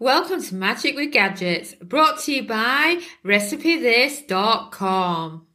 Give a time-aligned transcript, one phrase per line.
[0.00, 5.46] Welcome to Magic with Gadgets, brought to you by RecipeThis.com.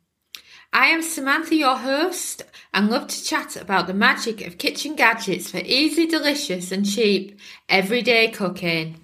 [0.72, 2.44] I am Samantha, your host,
[2.74, 7.38] and love to chat about the magic of kitchen gadgets for easy, delicious, and cheap
[7.68, 9.02] everyday cooking.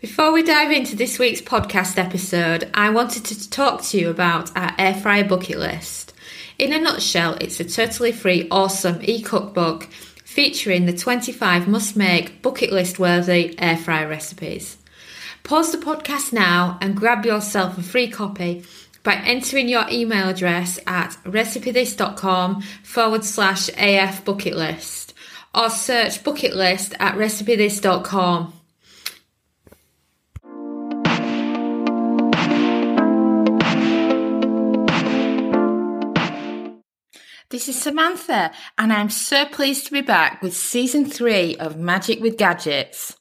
[0.00, 4.56] Before we dive into this week's podcast episode, I wanted to talk to you about
[4.56, 6.13] our air fryer bucket list.
[6.58, 9.88] In a nutshell, it's a totally free, awesome e cookbook
[10.24, 14.76] featuring the 25 must make bucket list worthy air fryer recipes.
[15.42, 18.64] Pause the podcast now and grab yourself a free copy
[19.02, 25.12] by entering your email address at recipethis.com forward slash AF bucket list
[25.54, 28.52] or search bucket list at recipethis.com.
[37.54, 42.18] This is Samantha, and I'm so pleased to be back with season three of Magic
[42.18, 43.16] with Gadgets.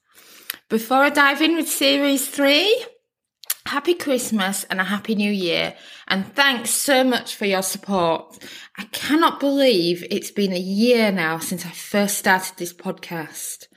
[0.70, 2.84] Before I dive in with series three,
[3.67, 5.75] happy Christmas and a happy new year,
[6.08, 8.40] and thanks so much for your support.
[8.75, 13.68] I cannot believe it's been a year now since I first started this podcast.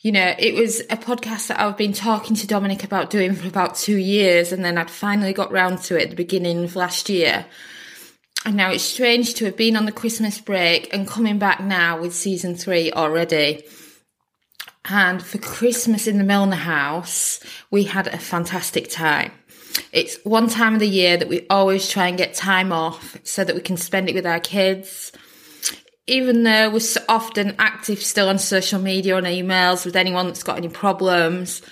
[0.00, 3.46] You know, it was a podcast that I've been talking to Dominic about doing for
[3.46, 6.76] about two years, and then I'd finally got round to it at the beginning of
[6.76, 7.44] last year.
[8.46, 12.00] And now it's strange to have been on the Christmas break and coming back now
[12.00, 13.64] with season three already.
[14.84, 17.40] And for Christmas in the Milner house,
[17.72, 19.32] we had a fantastic time.
[19.90, 23.42] It's one time of the year that we always try and get time off so
[23.42, 25.10] that we can spend it with our kids.
[26.06, 30.44] Even though we're so often active still on social media, on emails with anyone that's
[30.44, 31.62] got any problems.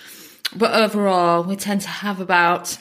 [0.53, 2.77] But overall, we tend to have about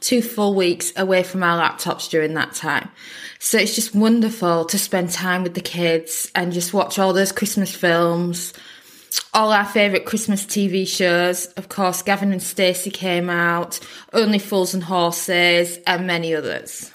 [0.00, 2.90] two full weeks away from our laptops during that time.
[3.38, 7.32] So it's just wonderful to spend time with the kids and just watch all those
[7.32, 8.52] Christmas films,
[9.32, 11.46] all our favourite Christmas TV shows.
[11.56, 13.80] Of course, Gavin and Stacey came out,
[14.12, 16.90] Only Fools and Horses, and many others.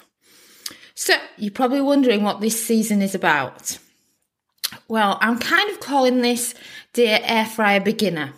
[0.94, 3.78] So you're probably wondering what this season is about.
[4.88, 6.54] Well, I'm kind of calling this
[6.92, 8.32] Dear Air Fryer Beginner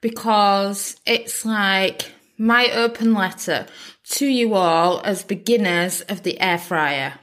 [0.00, 3.66] because it's like my open letter
[4.10, 7.14] to you all as beginners of the air fryer.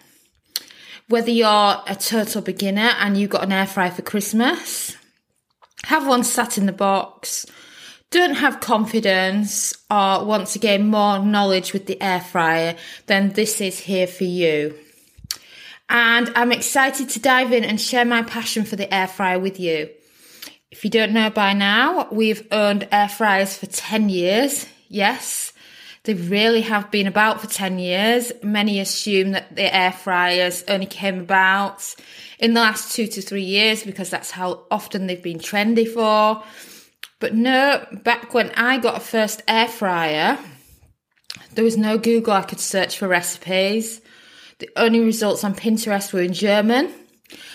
[1.08, 4.98] Whether you're a total beginner and you got an air fryer for Christmas,
[5.86, 7.46] have one sat in the box,
[8.10, 12.76] don't have confidence or want to gain more knowledge with the air fryer,
[13.08, 14.76] then this is here for you.
[15.90, 19.60] And I'm excited to dive in and share my passion for the air fryer with
[19.60, 19.90] you.
[20.72, 25.54] If you don't know by now, we've owned air fryers for 10 years Yes,
[26.04, 28.32] they really have been about for 10 years.
[28.44, 31.96] Many assume that the air fryers only came about
[32.38, 36.44] in the last two to three years because that's how often they've been trendy for.
[37.20, 40.38] But no, back when I got a first air fryer,
[41.56, 44.00] there was no Google I could search for recipes.
[44.60, 46.94] The only results on Pinterest were in German.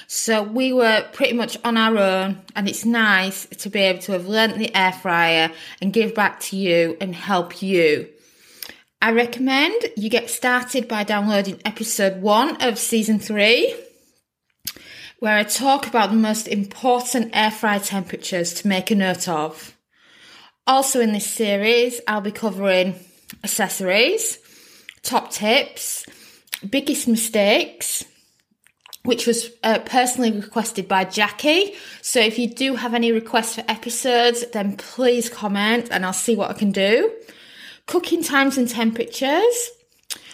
[0.07, 4.13] So we were pretty much on our own, and it's nice to be able to
[4.13, 5.51] have learnt the air fryer
[5.81, 8.09] and give back to you and help you.
[9.01, 13.75] I recommend you get started by downloading episode one of season three,
[15.21, 19.77] where I talk about the most important air fryer temperatures to make a note of.
[20.67, 22.95] Also, in this series, I'll be covering
[23.45, 24.39] accessories,
[25.03, 26.05] top tips,
[26.69, 28.05] biggest mistakes,
[29.05, 31.75] which was uh, personally requested by Jackie.
[32.03, 36.37] So if you do have any requests for episodes, then please comment and I'll see
[36.37, 37.13] what I can do.
[37.87, 39.71] Cooking times and temperatures,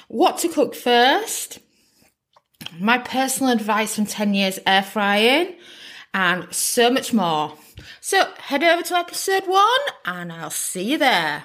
[0.09, 1.61] what to cook first,
[2.81, 5.55] my personal advice from 10 years air frying,
[6.13, 7.57] and so much more.
[8.01, 11.45] So head over to episode one and I'll see you there.